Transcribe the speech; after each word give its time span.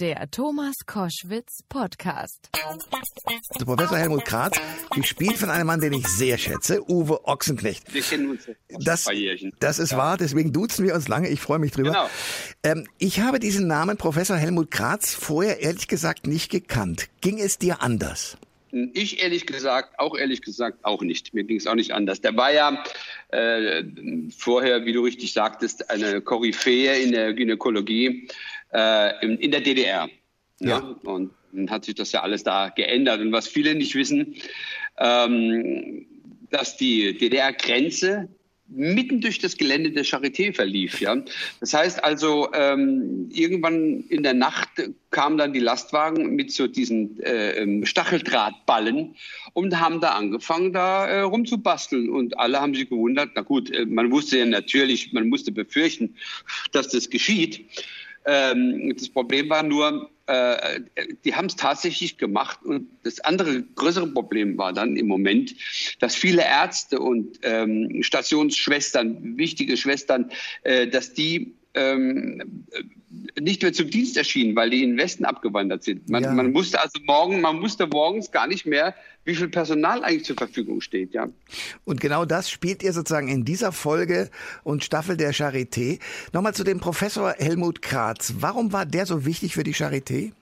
Der 0.00 0.30
Thomas 0.30 0.76
Koschwitz 0.86 1.64
Podcast. 1.68 2.50
Der 3.58 3.64
Professor 3.64 3.98
Helmut 3.98 4.24
Kratz, 4.24 4.60
gespielt 4.94 5.36
von 5.36 5.50
einem 5.50 5.66
Mann, 5.66 5.80
den 5.80 5.92
ich 5.92 6.06
sehr 6.06 6.38
schätze, 6.38 6.88
Uwe 6.88 7.26
Ochsenknecht. 7.26 7.92
Wir 7.92 8.02
kennen 8.02 8.30
uns 8.30 8.48
das, 8.68 9.08
das 9.58 9.78
ist 9.80 9.90
ja. 9.90 9.98
wahr, 9.98 10.16
deswegen 10.16 10.52
duzen 10.52 10.86
wir 10.86 10.94
uns 10.94 11.08
lange. 11.08 11.28
Ich 11.28 11.40
freue 11.40 11.58
mich 11.58 11.72
drüber. 11.72 11.90
Genau. 11.90 12.10
Ähm, 12.62 12.86
ich 12.98 13.18
habe 13.18 13.40
diesen 13.40 13.66
Namen 13.66 13.96
Professor 13.96 14.36
Helmut 14.36 14.70
Kratz 14.70 15.14
vorher 15.14 15.62
ehrlich 15.62 15.88
gesagt 15.88 16.28
nicht 16.28 16.48
gekannt. 16.48 17.08
Ging 17.20 17.40
es 17.40 17.58
dir 17.58 17.82
anders? 17.82 18.38
Ich 18.70 19.22
ehrlich 19.22 19.46
gesagt, 19.46 19.98
auch 19.98 20.16
ehrlich 20.16 20.42
gesagt, 20.42 20.84
auch 20.84 21.02
nicht. 21.02 21.32
Mir 21.34 21.44
ging 21.44 21.56
es 21.56 21.66
auch 21.66 21.74
nicht 21.74 21.92
anders. 21.92 22.20
Der 22.20 22.36
war 22.36 22.52
ja 22.52 22.84
äh, 23.30 23.82
vorher, 24.36 24.84
wie 24.84 24.92
du 24.92 25.02
richtig 25.02 25.32
sagtest, 25.32 25.90
eine 25.90 26.20
Koryphäe 26.20 26.98
in 26.98 27.12
der 27.12 27.32
Gynäkologie 27.32 28.28
äh, 28.72 29.24
in, 29.24 29.38
in, 29.38 29.50
der 29.50 29.60
DDR. 29.60 30.08
Ja. 30.60 30.68
ja. 30.68 30.78
Und 31.04 31.32
dann 31.52 31.70
hat 31.70 31.84
sich 31.84 31.94
das 31.94 32.12
ja 32.12 32.22
alles 32.22 32.42
da 32.44 32.68
geändert. 32.68 33.20
Und 33.20 33.32
was 33.32 33.48
viele 33.48 33.74
nicht 33.74 33.94
wissen, 33.94 34.36
ähm, 34.98 36.06
dass 36.50 36.76
die 36.76 37.16
DDR-Grenze 37.16 38.28
mitten 38.70 39.20
durch 39.20 39.38
das 39.38 39.56
Gelände 39.56 39.90
der 39.90 40.04
Charité 40.04 40.54
verlief. 40.54 41.00
Ja? 41.00 41.16
Das 41.60 41.72
heißt 41.72 42.04
also, 42.04 42.52
ähm, 42.52 43.28
irgendwann 43.32 44.04
in 44.08 44.22
der 44.22 44.34
Nacht 44.34 44.68
kamen 45.10 45.38
dann 45.38 45.54
die 45.54 45.60
Lastwagen 45.60 46.36
mit 46.36 46.52
so 46.52 46.66
diesen 46.66 47.18
äh, 47.22 47.52
ähm, 47.52 47.86
Stacheldrahtballen 47.86 49.16
und 49.54 49.80
haben 49.80 50.00
da 50.00 50.10
angefangen, 50.10 50.72
da 50.74 51.06
äh, 51.06 51.20
rumzubasteln. 51.20 52.10
Und 52.10 52.38
alle 52.38 52.60
haben 52.60 52.74
sich 52.74 52.90
gewundert, 52.90 53.30
na 53.34 53.40
gut, 53.40 53.70
äh, 53.70 53.86
man 53.86 54.10
wusste 54.10 54.38
ja 54.38 54.44
natürlich, 54.44 55.12
man 55.14 55.28
musste 55.28 55.50
befürchten, 55.50 56.14
dass 56.72 56.88
das 56.88 57.08
geschieht. 57.08 57.64
Ähm, 58.28 58.94
das 58.94 59.08
Problem 59.08 59.48
war 59.48 59.62
nur, 59.62 60.10
äh, 60.26 60.80
die 61.24 61.34
haben 61.34 61.46
es 61.46 61.56
tatsächlich 61.56 62.18
gemacht. 62.18 62.58
Und 62.62 62.86
das 63.02 63.20
andere 63.20 63.62
größere 63.62 64.06
Problem 64.08 64.58
war 64.58 64.74
dann 64.74 64.96
im 64.96 65.06
Moment, 65.06 65.54
dass 65.98 66.14
viele 66.14 66.42
Ärzte 66.42 67.00
und 67.00 67.38
ähm, 67.42 68.02
Stationsschwestern, 68.02 69.38
wichtige 69.38 69.78
Schwestern, 69.78 70.30
äh, 70.62 70.86
dass 70.86 71.14
die 71.14 71.54
ähm, 71.78 72.64
nicht 73.40 73.62
mehr 73.62 73.72
zum 73.72 73.90
Dienst 73.90 74.16
erschienen, 74.16 74.54
weil 74.56 74.70
die 74.70 74.82
in 74.82 74.90
den 74.90 74.98
Westen 74.98 75.24
abgewandert 75.24 75.82
sind. 75.82 76.08
Man, 76.08 76.22
ja. 76.22 76.32
man 76.32 76.52
musste 76.52 76.80
also 76.80 76.98
morgen, 77.06 77.40
man 77.40 77.58
musste 77.58 77.86
morgens 77.86 78.30
gar 78.30 78.46
nicht 78.46 78.66
mehr, 78.66 78.94
wie 79.24 79.34
viel 79.34 79.48
Personal 79.48 80.02
eigentlich 80.04 80.24
zur 80.24 80.36
Verfügung 80.36 80.80
steht, 80.80 81.12
ja. 81.12 81.28
Und 81.84 82.00
genau 82.00 82.24
das 82.24 82.50
spielt 82.50 82.82
ihr 82.82 82.92
sozusagen 82.92 83.28
in 83.28 83.44
dieser 83.44 83.72
Folge 83.72 84.30
und 84.64 84.84
Staffel 84.84 85.16
der 85.16 85.34
Charité. 85.34 86.00
Nochmal 86.32 86.54
zu 86.54 86.64
dem 86.64 86.80
Professor 86.80 87.34
Helmut 87.38 87.82
Kratz. 87.82 88.34
Warum 88.38 88.72
war 88.72 88.86
der 88.86 89.06
so 89.06 89.24
wichtig 89.24 89.54
für 89.54 89.64
die 89.64 89.74
Charité? 89.74 90.32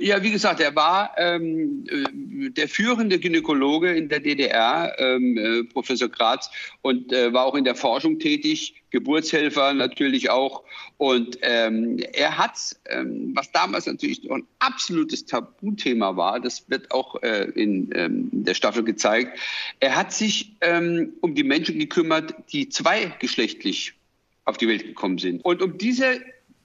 Ja, 0.00 0.22
wie 0.22 0.30
gesagt, 0.30 0.60
er 0.60 0.76
war 0.76 1.12
ähm, 1.16 1.84
äh, 1.90 2.50
der 2.50 2.68
führende 2.68 3.18
Gynäkologe 3.18 3.92
in 3.92 4.08
der 4.08 4.20
DDR, 4.20 4.94
ähm, 4.98 5.36
äh, 5.36 5.64
Professor 5.64 6.08
Kratz, 6.08 6.50
und 6.82 7.12
äh, 7.12 7.32
war 7.32 7.44
auch 7.44 7.56
in 7.56 7.64
der 7.64 7.74
Forschung 7.74 8.20
tätig, 8.20 8.74
Geburtshelfer 8.90 9.74
natürlich 9.74 10.30
auch. 10.30 10.62
Und 10.98 11.38
ähm, 11.42 11.98
er 12.12 12.38
hat, 12.38 12.76
ähm, 12.86 13.32
was 13.34 13.50
damals 13.50 13.86
natürlich 13.86 14.30
ein 14.30 14.46
absolutes 14.60 15.26
Tabuthema 15.26 16.16
war, 16.16 16.38
das 16.38 16.70
wird 16.70 16.92
auch 16.92 17.20
äh, 17.22 17.50
in 17.54 17.90
ähm, 17.94 18.28
der 18.32 18.54
Staffel 18.54 18.84
gezeigt, 18.84 19.36
er 19.80 19.96
hat 19.96 20.12
sich 20.12 20.52
ähm, 20.60 21.14
um 21.20 21.34
die 21.34 21.44
Menschen 21.44 21.78
gekümmert, 21.78 22.34
die 22.52 22.68
zweigeschlechtlich 22.68 23.94
auf 24.44 24.56
die 24.56 24.68
Welt 24.68 24.84
gekommen 24.84 25.18
sind. 25.18 25.44
Und 25.44 25.60
um 25.60 25.76
diese 25.76 26.20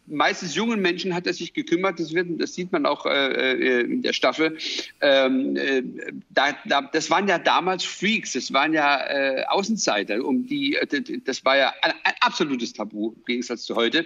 meistens 0.07 0.55
jungen 0.55 0.81
Menschen 0.81 1.13
hat 1.13 1.27
er 1.27 1.33
sich 1.33 1.53
gekümmert. 1.53 1.99
Das, 1.99 2.13
wird, 2.13 2.27
das 2.41 2.53
sieht 2.53 2.71
man 2.71 2.85
auch 2.85 3.05
äh, 3.05 3.53
äh, 3.53 3.81
in 3.81 4.01
der 4.01 4.13
Staffel. 4.13 4.57
Ähm, 5.01 5.55
äh, 5.55 5.83
da, 6.29 6.55
da, 6.65 6.81
das 6.81 7.09
waren 7.09 7.27
ja 7.27 7.39
damals 7.39 7.83
Freaks, 7.83 8.33
das 8.33 8.53
waren 8.53 8.73
ja 8.73 9.05
äh, 9.07 9.43
Außenseiter. 9.47 10.23
Um 10.23 10.45
die, 10.45 10.75
äh, 10.75 11.19
das 11.25 11.43
war 11.45 11.57
ja 11.57 11.73
ein, 11.81 11.93
ein, 12.03 12.13
absolutes 12.21 12.73
Tabu 12.73 13.13
im 13.15 13.25
Gegensatz 13.25 13.63
zu 13.63 13.75
heute. 13.75 14.05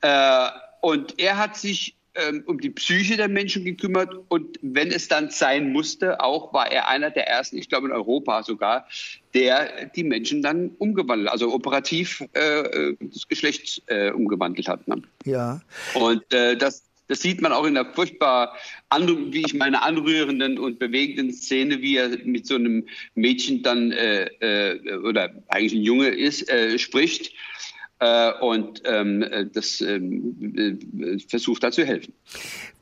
Äh, 0.00 0.48
und 0.80 1.18
er 1.18 1.38
hat 1.38 1.56
sich 1.56 1.96
ähm, 2.16 2.42
um 2.46 2.60
die 2.60 2.70
Psyche 2.70 3.16
der 3.16 3.28
Menschen 3.28 3.64
gekümmert 3.64 4.14
und 4.28 4.58
wenn 4.62 4.90
es 4.90 5.08
dann 5.08 5.30
sein 5.30 5.72
musste, 5.72 6.20
auch 6.20 6.52
war 6.52 6.70
er 6.70 6.88
einer 6.88 7.10
der 7.10 7.28
ersten, 7.28 7.58
ich 7.58 7.68
glaube 7.68 7.88
in 7.88 7.92
Europa 7.92 8.42
sogar, 8.42 8.86
der 9.34 9.86
die 9.94 10.04
Menschen 10.04 10.42
dann 10.42 10.70
umgewandelt, 10.78 11.30
also 11.30 11.52
operativ 11.52 12.24
äh, 12.34 12.40
äh 12.40 12.96
das 13.00 13.28
Geschlecht 13.28 13.82
äh, 13.86 14.10
umgewandelt 14.10 14.68
hat. 14.68 14.86
Ne? 14.88 15.02
Ja. 15.24 15.60
Und 15.94 16.32
äh, 16.32 16.56
das, 16.56 16.82
das 17.08 17.20
sieht 17.20 17.40
man 17.40 17.52
auch 17.52 17.64
in 17.64 17.74
der 17.74 17.86
furchtbar, 17.86 18.56
wie 18.90 19.42
ich 19.46 19.54
meine, 19.54 19.82
anrührenden 19.82 20.58
und 20.58 20.78
bewegenden 20.78 21.32
Szene, 21.32 21.80
wie 21.80 21.96
er 21.96 22.08
mit 22.24 22.46
so 22.46 22.56
einem 22.56 22.86
Mädchen 23.14 23.62
dann, 23.62 23.92
äh, 23.92 24.24
äh, 24.40 24.96
oder 24.98 25.30
eigentlich 25.48 25.74
ein 25.74 25.82
Junge 25.82 26.08
ist, 26.08 26.48
äh, 26.48 26.78
spricht 26.78 27.32
und 28.40 28.82
ähm, 28.84 29.24
das 29.54 29.80
ähm, 29.80 30.36
äh, 30.54 31.18
versucht 31.28 31.62
da 31.62 31.72
zu 31.72 31.84
helfen. 31.84 32.12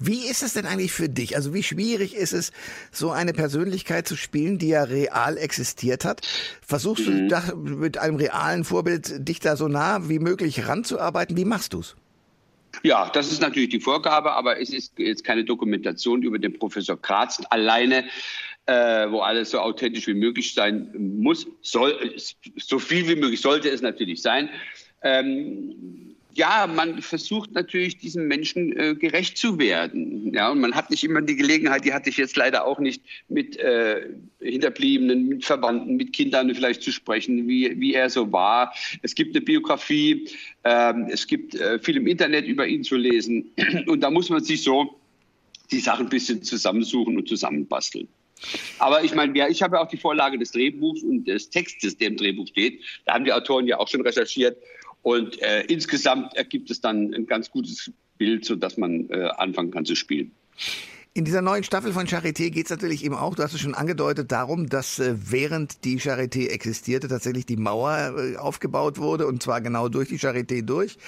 Wie 0.00 0.26
ist 0.28 0.42
es 0.42 0.54
denn 0.54 0.66
eigentlich 0.66 0.92
für 0.92 1.08
dich? 1.08 1.36
Also 1.36 1.54
wie 1.54 1.62
schwierig 1.62 2.16
ist 2.16 2.32
es, 2.32 2.50
so 2.90 3.12
eine 3.12 3.32
Persönlichkeit 3.32 4.08
zu 4.08 4.16
spielen, 4.16 4.58
die 4.58 4.68
ja 4.68 4.82
real 4.82 5.38
existiert 5.38 6.04
hat? 6.04 6.26
Versuchst 6.66 7.06
mhm. 7.06 7.16
du 7.16 7.28
da 7.28 7.54
mit 7.54 7.98
einem 7.98 8.16
realen 8.16 8.64
Vorbild 8.64 9.28
dich 9.28 9.38
da 9.38 9.56
so 9.56 9.68
nah 9.68 10.08
wie 10.08 10.18
möglich 10.18 10.66
ranzuarbeiten? 10.66 11.36
Wie 11.36 11.44
machst 11.44 11.74
du 11.74 11.80
es? 11.80 11.94
Ja, 12.82 13.08
das 13.14 13.30
ist 13.30 13.40
natürlich 13.40 13.68
die 13.68 13.80
Vorgabe, 13.80 14.32
aber 14.32 14.60
es 14.60 14.70
ist 14.70 14.98
jetzt 14.98 15.22
keine 15.22 15.44
Dokumentation 15.44 16.22
über 16.24 16.40
den 16.40 16.58
Professor 16.58 17.00
Kratz 17.00 17.40
alleine. 17.50 18.04
Äh, 18.66 19.10
wo 19.10 19.20
alles 19.20 19.50
so 19.50 19.58
authentisch 19.58 20.06
wie 20.06 20.14
möglich 20.14 20.54
sein 20.54 20.90
muss, 20.96 21.46
soll, 21.60 22.14
so 22.56 22.78
viel 22.78 23.06
wie 23.06 23.14
möglich 23.14 23.42
sollte 23.42 23.68
es 23.68 23.82
natürlich 23.82 24.22
sein. 24.22 24.48
Ähm, 25.04 25.94
ja, 26.36 26.66
man 26.66 27.00
versucht 27.00 27.52
natürlich 27.52 27.98
diesen 27.98 28.26
Menschen 28.26 28.76
äh, 28.76 28.94
gerecht 28.94 29.38
zu 29.38 29.58
werden. 29.58 30.34
Ja, 30.34 30.50
und 30.50 30.60
man 30.60 30.74
hat 30.74 30.90
nicht 30.90 31.04
immer 31.04 31.22
die 31.22 31.36
Gelegenheit, 31.36 31.84
die 31.84 31.92
hatte 31.92 32.10
ich 32.10 32.16
jetzt 32.16 32.36
leider 32.36 32.66
auch 32.66 32.80
nicht, 32.80 33.02
mit 33.28 33.56
äh, 33.58 34.08
Hinterbliebenen, 34.40 35.28
mit 35.28 35.44
Verwandten, 35.44 35.96
mit 35.96 36.12
Kindern 36.12 36.52
vielleicht 36.54 36.82
zu 36.82 36.90
sprechen, 36.90 37.46
wie, 37.46 37.78
wie 37.78 37.94
er 37.94 38.10
so 38.10 38.32
war. 38.32 38.74
Es 39.02 39.14
gibt 39.14 39.36
eine 39.36 39.44
Biografie, 39.44 40.28
ähm, 40.64 41.06
es 41.08 41.26
gibt 41.26 41.54
äh, 41.54 41.78
viel 41.78 41.96
im 41.96 42.06
Internet 42.08 42.46
über 42.46 42.66
ihn 42.66 42.82
zu 42.82 42.96
lesen. 42.96 43.52
Und 43.86 44.00
da 44.00 44.10
muss 44.10 44.28
man 44.28 44.42
sich 44.42 44.62
so 44.62 44.98
die 45.70 45.80
Sachen 45.80 46.06
ein 46.06 46.10
bisschen 46.10 46.42
zusammensuchen 46.42 47.16
und 47.16 47.26
zusammenbasteln. 47.26 48.06
Aber 48.78 49.02
ich 49.02 49.14
meine, 49.14 49.36
ja, 49.38 49.48
ich 49.48 49.62
habe 49.62 49.76
ja 49.76 49.82
auch 49.82 49.88
die 49.88 49.96
Vorlage 49.96 50.38
des 50.38 50.52
Drehbuchs 50.52 51.02
und 51.02 51.24
des 51.24 51.48
Textes, 51.48 51.96
der 51.96 52.08
im 52.08 52.16
Drehbuch 52.16 52.46
steht. 52.48 52.82
Da 53.06 53.14
haben 53.14 53.24
die 53.24 53.32
Autoren 53.32 53.66
ja 53.66 53.78
auch 53.78 53.88
schon 53.88 54.02
recherchiert. 54.02 54.58
Und 55.04 55.40
äh, 55.42 55.64
insgesamt 55.66 56.34
ergibt 56.34 56.70
es 56.70 56.80
dann 56.80 57.12
ein 57.12 57.26
ganz 57.26 57.50
gutes 57.50 57.92
Bild, 58.16 58.46
sodass 58.46 58.78
man 58.78 59.10
äh, 59.10 59.28
anfangen 59.36 59.70
kann 59.70 59.84
zu 59.84 59.94
spielen. 59.94 60.32
In 61.16 61.24
dieser 61.24 61.42
neuen 61.42 61.62
Staffel 61.62 61.92
von 61.92 62.08
Charité 62.08 62.50
geht 62.50 62.66
es 62.66 62.70
natürlich 62.70 63.04
eben 63.04 63.14
auch, 63.14 63.36
du 63.36 63.44
hast 63.44 63.54
es 63.54 63.60
schon 63.60 63.76
angedeutet, 63.76 64.32
darum, 64.32 64.68
dass 64.68 64.98
äh, 64.98 65.14
während 65.16 65.84
die 65.84 66.00
Charité 66.00 66.48
existierte, 66.48 67.06
tatsächlich 67.06 67.46
die 67.46 67.56
Mauer 67.56 68.16
äh, 68.18 68.36
aufgebaut 68.36 68.98
wurde 68.98 69.28
und 69.28 69.40
zwar 69.40 69.60
genau 69.60 69.88
durch 69.88 70.08
die 70.08 70.18
Charité 70.18 70.62
durch. 70.62 70.98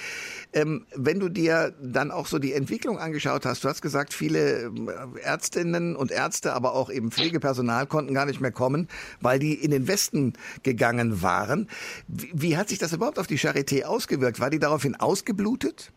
Ähm, 0.53 0.87
wenn 0.95 1.19
du 1.19 1.29
dir 1.29 1.75
dann 1.83 2.13
auch 2.13 2.29
so 2.29 2.39
die 2.39 2.53
Entwicklung 2.53 3.01
angeschaut 3.01 3.45
hast, 3.45 3.65
du 3.65 3.69
hast 3.69 3.83
gesagt, 3.83 4.15
viele 4.15 4.67
äh, 4.67 5.21
Ärztinnen 5.23 5.97
und 5.97 6.13
Ärzte, 6.13 6.53
aber 6.53 6.77
auch 6.77 6.89
eben 6.89 7.11
Pflegepersonal 7.11 7.89
konnten 7.89 8.15
gar 8.15 8.27
nicht 8.27 8.41
mehr 8.41 8.53
kommen, 8.53 8.87
weil 9.21 9.41
die 9.41 9.55
in 9.55 9.73
den 9.73 9.89
Westen 9.89 10.35
gegangen 10.63 11.21
waren. 11.21 11.69
Wie, 12.07 12.31
wie 12.33 12.57
hat 12.57 12.69
sich 12.69 12.79
das 12.79 12.93
überhaupt 12.93 13.19
auf 13.19 13.27
die 13.27 13.41
Charité 13.41 13.83
ausgewirkt? 13.83 14.39
War 14.39 14.51
die 14.51 14.61
daraufhin 14.61 14.95
ausgeblutet? 14.95 15.91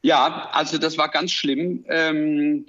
Ja, 0.00 0.48
also 0.52 0.78
das 0.78 0.96
war 0.96 1.10
ganz 1.10 1.30
schlimm. 1.30 1.84
Ähm 1.90 2.64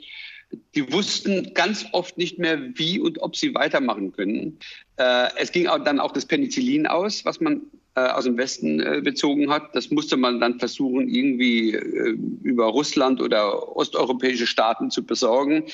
die 0.75 0.92
wussten 0.92 1.54
ganz 1.54 1.86
oft 1.92 2.18
nicht 2.18 2.40
mehr, 2.40 2.60
wie 2.78 3.00
und 3.00 3.22
ob 3.22 3.36
sie 3.36 3.54
weitermachen 3.54 4.12
können. 4.12 4.60
Äh, 4.98 5.28
es 5.38 5.51
ging 5.51 5.68
auch 5.68 5.84
dann 5.84 6.00
auch 6.00 6.12
das 6.12 6.25
Penicillin 6.25 6.88
aus, 6.88 7.25
was 7.25 7.40
man 7.40 7.62
aus 7.95 8.25
dem 8.25 8.38
Westen 8.38 8.80
äh, 8.80 9.01
bezogen 9.03 9.50
hat. 9.50 9.75
Das 9.75 9.91
musste 9.91 10.18
man 10.18 10.39
dann 10.39 10.59
versuchen, 10.59 11.09
irgendwie 11.09 11.74
äh, 11.74 12.18
über 12.44 12.68
Russland 12.68 13.21
oder 13.21 13.75
osteuropäische 13.75 14.47
Staaten 14.47 14.91
zu 14.91 15.06
besorgen. 15.06 15.65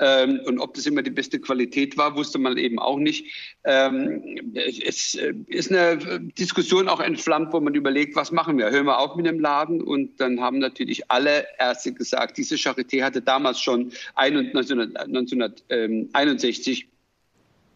Ähm, 0.00 0.40
und 0.46 0.58
ob 0.58 0.74
das 0.74 0.86
immer 0.86 1.02
die 1.02 1.10
beste 1.10 1.38
Qualität 1.38 1.96
war, 1.96 2.16
wusste 2.16 2.38
man 2.38 2.56
eben 2.56 2.78
auch 2.78 2.98
nicht. 2.98 3.26
Ähm, 3.64 4.52
es 4.54 5.14
äh, 5.14 5.34
ist 5.46 5.70
eine 5.70 6.20
Diskussion 6.38 6.88
auch 6.88 7.00
entflammt, 7.00 7.52
wo 7.52 7.60
man 7.60 7.74
überlegt, 7.74 8.16
was 8.16 8.32
machen 8.32 8.58
wir? 8.58 8.70
Hören 8.70 8.86
wir 8.86 8.98
auf 8.98 9.16
mit 9.16 9.26
dem 9.26 9.40
Laden? 9.40 9.80
Und 9.80 10.20
dann 10.20 10.40
haben 10.40 10.58
natürlich 10.58 11.10
alle 11.10 11.46
Ärzte 11.58 11.92
gesagt, 11.92 12.36
diese 12.36 12.56
Charité 12.56 13.02
hatte 13.02 13.22
damals 13.22 13.60
schon 13.60 13.92
1961 14.16 16.88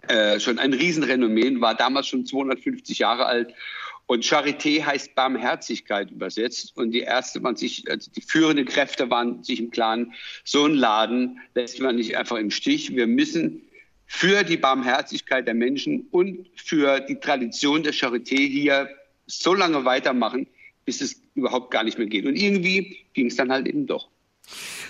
äh, 0.09 0.41
schon 0.41 0.59
ein 0.59 0.73
Riesenrenommee, 0.73 1.61
war 1.61 1.75
damals 1.75 2.09
schon 2.09 2.27
250 2.27 2.99
Jahre 2.99 3.27
alt 3.27 3.55
Und 4.07 4.25
Charité 4.25 4.83
heißt 4.83 5.15
Barmherzigkeit 5.15 6.11
übersetzt. 6.11 6.75
Und 6.77 6.93
die 6.93 7.01
erste 7.01 7.41
man 7.41 7.57
sich, 7.57 7.91
also 7.91 8.11
die 8.11 8.23
führenden 8.23 8.65
Kräfte 8.65 9.11
waren 9.11 9.45
sich 9.45 9.61
im 9.61 9.71
Klaren, 9.71 10.15
so 10.45 10.65
ein 10.65 10.75
Laden 10.75 11.41
lässt 11.55 11.79
man 11.81 11.97
nicht 11.97 12.17
einfach 12.17 12.39
im 12.39 12.51
Stich. 12.51 12.97
Wir 12.97 13.07
müssen 13.07 13.63
für 14.07 14.45
die 14.45 14.57
Barmherzigkeit 14.57 15.47
der 15.47 15.55
Menschen 15.55 16.09
und 16.11 16.49
für 16.57 17.01
die 17.01 17.21
Tradition 17.21 17.83
der 17.83 17.93
Charité 17.93 18.39
hier 18.39 18.89
so 19.27 19.53
lange 19.53 19.85
weitermachen, 19.85 20.47
bis 20.87 21.03
es 21.03 21.21
überhaupt 21.35 21.71
gar 21.71 21.85
nicht 21.85 21.99
mehr 21.99 22.07
geht. 22.07 22.25
Und 22.25 22.35
irgendwie 22.35 22.97
ging 23.13 23.27
es 23.27 23.37
dann 23.37 23.53
halt 23.53 23.67
eben 23.67 23.87
doch. 23.87 24.09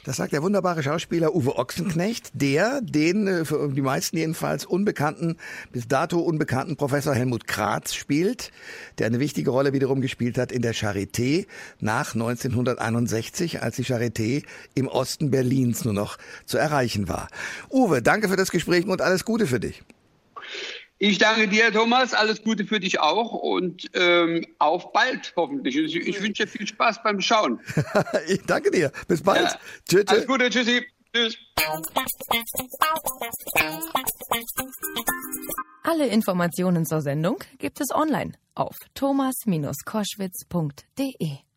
Das 0.09 0.17
sagt 0.17 0.33
der 0.33 0.43
wunderbare 0.43 0.83
Schauspieler 0.83 1.35
Uwe 1.35 1.59
Ochsenknecht, 1.59 2.31
der 2.33 2.81
den 2.81 3.27
äh, 3.27 3.45
für 3.45 3.69
die 3.69 3.83
meisten 3.83 4.17
jedenfalls 4.17 4.65
unbekannten, 4.65 5.37
bis 5.71 5.87
dato 5.87 6.21
unbekannten 6.21 6.77
Professor 6.77 7.15
Helmut 7.15 7.47
Kratz 7.47 7.93
spielt, 7.93 8.51
der 8.97 9.09
eine 9.09 9.21
wichtige 9.21 9.51
Rolle 9.51 9.75
wiederum 9.75 10.01
gespielt 10.01 10.39
hat 10.39 10.51
in 10.51 10.63
der 10.63 10.75
Charité 10.75 11.47
nach 11.79 12.15
1961, 12.15 13.61
als 13.61 13.77
die 13.77 13.85
Charité 13.85 14.45
im 14.75 14.89
Osten 14.89 15.31
Berlins 15.31 15.85
nur 15.85 15.93
noch 15.93 16.17
zu 16.47 16.57
erreichen 16.57 17.11
war. 17.11 17.29
Uwe, 17.69 18.01
danke 18.01 18.31
für 18.31 18.37
das 18.37 18.51
Gespräch 18.51 18.87
und 18.87 19.03
alles 19.03 19.27
Gute 19.27 19.47
für 19.47 19.61
dich. 19.61 19.85
Ich 21.01 21.19
danke 21.19 21.47
dir, 21.47 21.73
Thomas. 21.73 22.13
Alles 22.13 22.43
Gute 22.43 22.65
für 22.65 22.81
dich 22.81 22.99
auch 22.99 23.31
und 23.33 23.89
ähm, 23.95 24.45
auf 24.59 24.91
bald 24.93 25.33
hoffentlich. 25.37 25.77
Ich, 25.77 25.95
ich 25.95 26.21
wünsche 26.21 26.45
dir 26.45 26.51
viel 26.51 26.67
Spaß 26.67 27.05
beim 27.05 27.21
Schauen. 27.21 27.61
ich 28.27 28.43
danke 28.47 28.73
dir. 28.73 28.91
Bis 29.07 29.23
bald. 29.23 29.43
Ja. 29.43 29.55
Tschüss. 29.89 30.09
Alles 30.09 30.27
Gute. 30.27 30.51
Tschüssi. 30.51 30.85
Tschüss. 31.15 31.39
Alle 35.85 36.09
Informationen 36.09 36.85
zur 36.85 37.01
Sendung 37.01 37.39
gibt 37.59 37.81
es 37.81 37.95
online 37.95 38.33
auf 38.55 38.75
thomas-koschwitz.de. 38.95 41.48